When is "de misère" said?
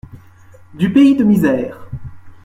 1.15-1.87